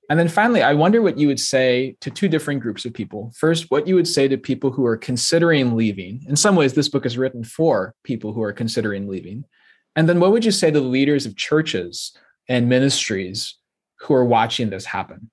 [0.09, 3.33] And then finally, I wonder what you would say to two different groups of people.
[3.37, 6.25] First, what you would say to people who are considering leaving.
[6.29, 9.45] In some ways, this book is written for people who are considering leaving.
[9.97, 12.13] And then what would you say to the leaders of churches
[12.49, 13.57] and ministries
[14.07, 15.31] who are watching this happen?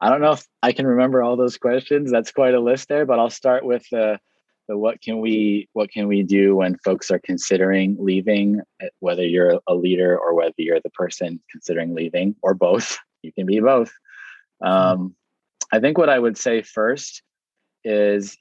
[0.00, 2.10] I don't know if I can remember all those questions.
[2.10, 4.18] That's quite a list there, but I'll start with the,
[4.66, 9.26] the what can we what can we do when folks are considering leaving, eh, whether
[9.26, 12.98] you're a leader or whether you're the person considering leaving, or both.
[13.22, 13.92] You can be both.
[14.62, 15.14] Um,
[15.70, 17.22] I think what I would say first
[17.84, 18.38] is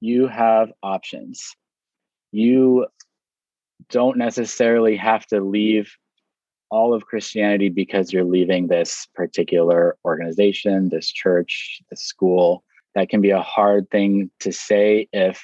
[0.00, 1.54] you have options.
[2.32, 2.88] You
[3.88, 5.96] don't necessarily have to leave
[6.70, 12.64] all of Christianity because you're leaving this particular organization, this church, this school.
[12.94, 15.42] That can be a hard thing to say if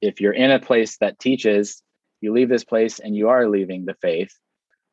[0.00, 1.82] if you're in a place that teaches
[2.20, 4.32] you leave this place and you are leaving the faith.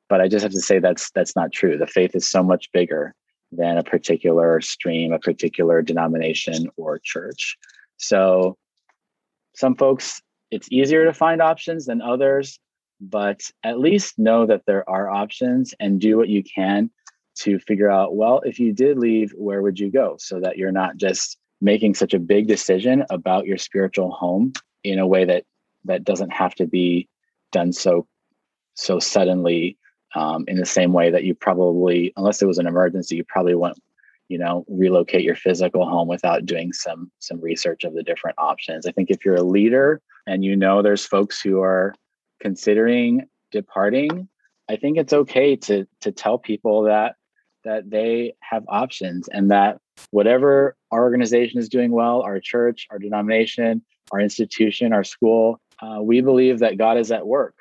[0.09, 1.77] But I just have to say that's that's not true.
[1.77, 3.13] The faith is so much bigger
[3.51, 7.57] than a particular stream, a particular denomination or church.
[7.97, 8.57] So
[9.55, 12.59] some folks it's easier to find options than others
[12.99, 16.89] but at least know that there are options and do what you can
[17.35, 20.15] to figure out well if you did leave where would you go?
[20.19, 24.99] So that you're not just making such a big decision about your spiritual home in
[24.99, 25.43] a way that
[25.85, 27.07] that doesn't have to be
[27.51, 28.07] done so
[28.75, 29.77] so suddenly
[30.15, 33.55] um, in the same way that you probably unless it was an emergency you probably
[33.55, 33.79] won't
[34.29, 38.85] you know relocate your physical home without doing some some research of the different options.
[38.85, 41.93] I think if you're a leader and you know there's folks who are
[42.39, 44.27] considering departing,
[44.69, 47.15] I think it's okay to to tell people that
[47.63, 49.77] that they have options and that
[50.11, 55.99] whatever our organization is doing well, our church, our denomination, our institution, our school, uh,
[56.01, 57.55] we believe that God is at work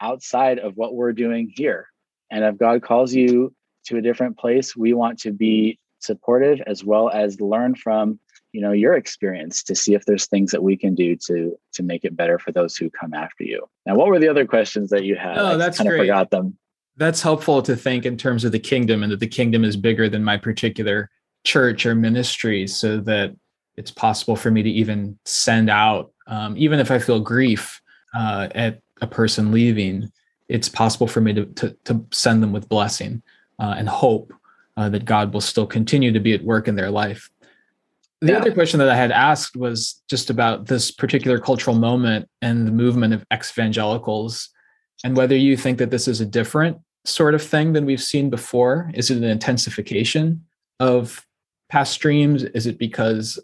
[0.00, 1.86] outside of what we're doing here.
[2.30, 3.54] And if God calls you
[3.86, 8.18] to a different place, we want to be supportive as well as learn from
[8.54, 11.82] you know your experience to see if there's things that we can do to to
[11.82, 13.66] make it better for those who come after you.
[13.84, 15.36] Now what were the other questions that you had?
[15.36, 15.98] Oh that's kind great.
[15.98, 16.56] of forgot them.
[16.96, 20.08] That's helpful to think in terms of the kingdom and that the kingdom is bigger
[20.08, 21.10] than my particular
[21.42, 23.34] church or ministry so that
[23.76, 27.82] it's possible for me to even send out um, even if i feel grief
[28.14, 30.10] uh, at a person leaving
[30.48, 33.22] it's possible for me to, to, to send them with blessing
[33.58, 34.32] uh, and hope
[34.78, 37.28] uh, that god will still continue to be at work in their life
[38.24, 38.38] the yeah.
[38.38, 42.72] other question that I had asked was just about this particular cultural moment and the
[42.72, 44.48] movement of ex-evangelicals
[45.04, 48.30] and whether you think that this is a different sort of thing than we've seen
[48.30, 48.90] before.
[48.94, 50.42] Is it an intensification
[50.80, 51.26] of
[51.68, 52.44] past streams?
[52.44, 53.38] Is it because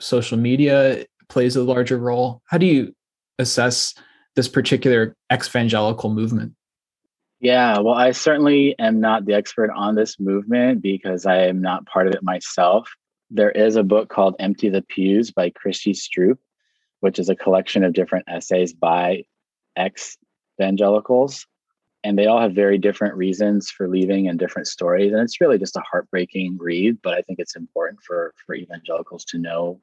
[0.00, 2.40] social media plays a larger role?
[2.46, 2.94] How do you
[3.38, 3.94] assess
[4.34, 6.54] this particular evangelical movement?
[7.40, 11.84] Yeah, well, I certainly am not the expert on this movement because I am not
[11.84, 12.88] part of it myself.
[13.30, 16.38] There is a book called Empty the Pews by Chrissy Stroop,
[17.00, 19.24] which is a collection of different essays by
[19.76, 20.16] ex
[20.60, 21.46] evangelicals.
[22.04, 25.12] And they all have very different reasons for leaving and different stories.
[25.12, 29.24] And it's really just a heartbreaking read, but I think it's important for, for evangelicals
[29.26, 29.80] to know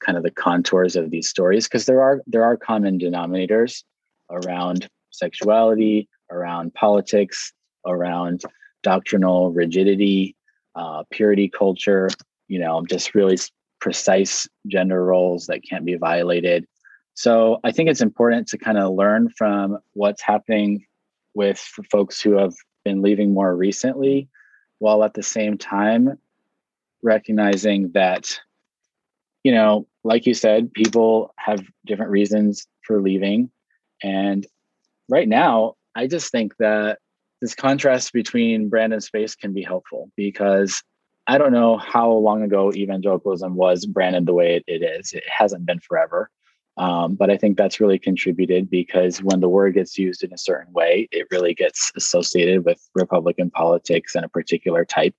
[0.00, 3.84] kind of the contours of these stories because there are there are common denominators
[4.30, 7.52] around sexuality, around politics,
[7.86, 8.42] around
[8.82, 10.34] doctrinal rigidity,
[10.74, 12.08] uh, purity culture,
[12.50, 13.38] you know, just really
[13.80, 16.66] precise gender roles that can't be violated.
[17.14, 20.84] So I think it's important to kind of learn from what's happening
[21.34, 21.58] with
[21.90, 22.52] folks who have
[22.84, 24.28] been leaving more recently,
[24.80, 26.18] while at the same time
[27.02, 28.40] recognizing that,
[29.44, 33.48] you know, like you said, people have different reasons for leaving.
[34.02, 34.44] And
[35.08, 36.98] right now, I just think that
[37.40, 40.82] this contrast between brand and space can be helpful because
[41.26, 45.12] I don't know how long ago evangelicalism was branded the way it, it is.
[45.12, 46.30] It hasn't been forever.
[46.76, 50.38] Um, but I think that's really contributed because when the word gets used in a
[50.38, 55.14] certain way, it really gets associated with Republican politics and a particular type.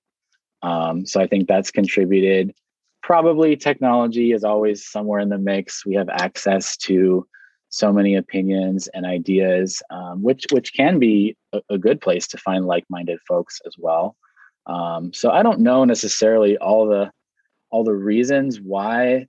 [0.62, 2.52] Um, so I think that's contributed.
[3.02, 5.84] Probably technology is always somewhere in the mix.
[5.84, 7.26] We have access to
[7.68, 12.38] so many opinions and ideas, um, which which can be a, a, good place to
[12.38, 14.14] find like-minded folks as well.
[14.66, 17.10] Um, so I don't know necessarily all the
[17.70, 19.26] all the reasons why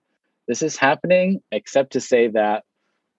[0.47, 2.63] this is happening, except to say that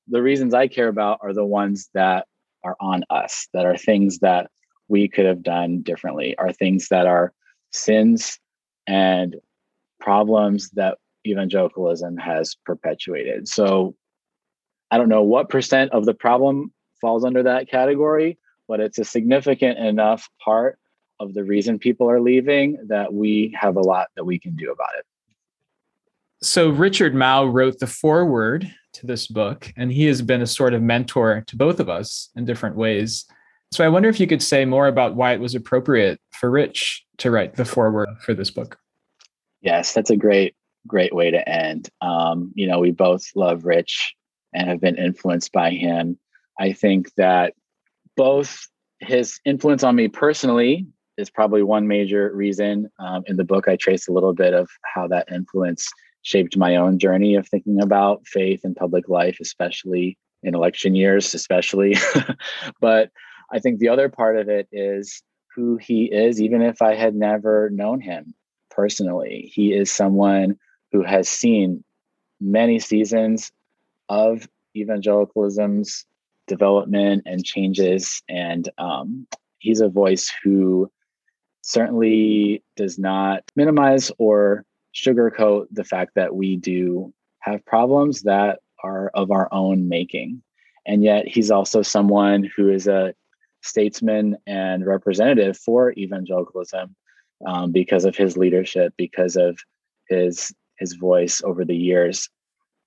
[0.09, 2.27] the reasons I care about are the ones that
[2.63, 4.51] are on us, that are things that
[4.89, 7.33] we could have done differently, are things that are
[7.73, 8.39] sins
[8.87, 9.37] and
[9.99, 13.49] problems that evangelicalism has perpetuated.
[13.49, 13.95] So
[14.91, 18.39] I don't know what percent of the problem falls under that category,
[18.69, 20.79] but it's a significant enough part
[21.21, 24.71] of the reason people are leaving that we have a lot that we can do
[24.71, 25.05] about it.
[26.43, 30.75] So, Richard Mouw wrote the foreword to this book, and he has been a sort
[30.75, 33.25] of mentor to both of us in different ways.
[33.73, 37.05] So, I wonder if you could say more about why it was appropriate for Rich
[37.19, 38.79] to write the foreword for this book.
[39.63, 40.55] Yes, that's a great,
[40.87, 41.89] great way to end.
[42.03, 44.15] Um, you know, we both love Rich
[44.53, 46.19] and have been influenced by him.
[46.61, 47.55] I think that
[48.17, 48.69] both
[49.01, 50.87] his influence on me personally
[51.17, 52.91] is probably one major reason.
[52.99, 55.91] Um, in the book, I trace a little bit of how that influence
[56.23, 61.35] shaped my own journey of thinking about faith and public life, especially in election years,
[61.35, 61.97] especially.
[62.81, 63.11] but
[63.53, 65.23] I think the other part of it is
[65.55, 68.35] who he is, even if I had never known him
[68.71, 69.51] personally.
[69.55, 70.59] He is someone
[70.93, 71.85] who has seen
[72.41, 73.53] many seasons
[74.09, 76.07] of evangelicalism's
[76.47, 78.23] development and changes.
[78.29, 79.27] And um,
[79.59, 80.91] he's a voice who
[81.65, 89.11] certainly does not minimize or sugarcoat the fact that we do have problems that are
[89.15, 90.43] of our own making.
[90.87, 93.15] And yet, he's also someone who is a
[93.63, 96.95] statesman and representative for evangelicalism
[97.47, 99.59] um, because of his leadership, because of
[100.09, 102.29] his his voice over the years.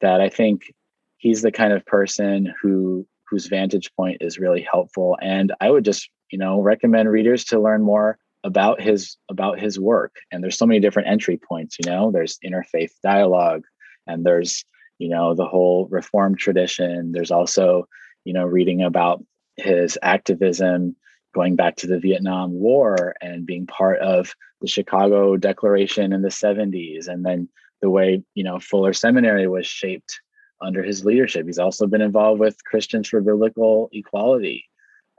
[0.01, 0.71] That I think
[1.17, 5.17] he's the kind of person who whose vantage point is really helpful.
[5.19, 9.77] And I would just you know recommend readers to learn more about his about his
[9.77, 10.15] work.
[10.31, 12.11] And there's so many different entry points you know?
[12.11, 13.65] There's interfaith dialogue
[14.07, 14.63] and there's
[14.97, 17.11] you know the whole reform tradition.
[17.11, 17.87] There's also
[18.23, 19.23] you know reading about
[19.57, 20.95] his activism
[21.35, 26.29] going back to the Vietnam War and being part of the Chicago Declaration in the
[26.29, 27.49] 70s and then
[27.81, 30.21] the way you know Fuller Seminary was shaped
[30.61, 31.45] under his leadership.
[31.45, 34.65] He's also been involved with Christians for Biblical Equality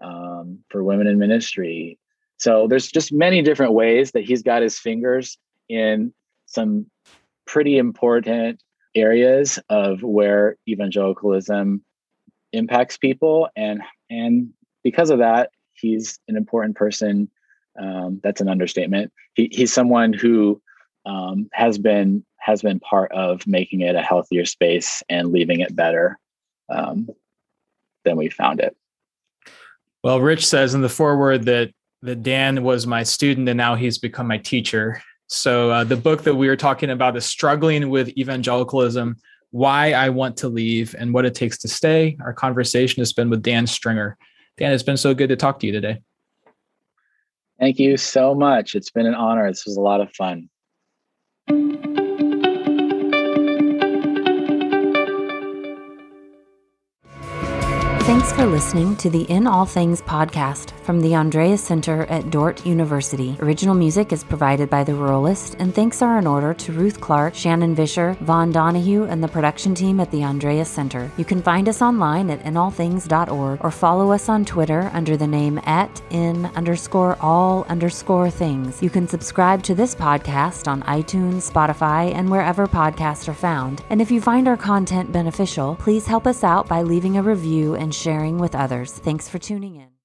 [0.03, 1.99] um, for women in ministry
[2.39, 5.36] so there's just many different ways that he's got his fingers
[5.68, 6.12] in
[6.47, 6.86] some
[7.47, 8.62] pretty important
[8.95, 11.84] areas of where evangelicalism
[12.53, 13.49] impacts people.
[13.57, 14.51] And and
[14.82, 17.30] because of that he's an important person
[17.80, 19.12] um, that's an understatement.
[19.34, 20.61] He, he's someone who
[21.07, 25.74] um, has been has been part of making it a healthier space and leaving it
[25.76, 26.18] better
[26.68, 27.09] um,
[28.05, 28.76] than we found it.
[30.03, 31.72] Well rich says in the foreword that
[32.03, 35.03] that Dan was my student and now he's become my teacher.
[35.27, 39.17] So uh, the book that we were talking about is struggling with evangelicalism,
[39.51, 42.17] why I want to leave and what it takes to stay.
[42.23, 44.17] Our conversation has been with Dan Stringer.
[44.57, 46.01] Dan, it's been so good to talk to you today.
[47.59, 48.75] Thank you so much.
[48.75, 49.49] It's been an honor.
[49.49, 50.49] This was a lot of fun.
[58.09, 62.65] Thanks for listening to the In All Things podcast from the Andreas Center at Dordt
[62.65, 63.37] University.
[63.41, 67.35] Original music is provided by The Ruralist, and thanks are in order to Ruth Clark,
[67.35, 71.13] Shannon Vischer, Vaughn Donahue, and the production team at the Andreas Center.
[71.19, 75.61] You can find us online at inallthings.org or follow us on Twitter under the name
[75.65, 78.83] at in underscore all underscore things.
[78.83, 83.85] You can subscribe to this podcast on iTunes, Spotify, and wherever podcasts are found.
[83.91, 87.75] And if you find our content beneficial, please help us out by leaving a review
[87.75, 88.93] and sharing with others.
[88.93, 89.98] Thanks for tuning in.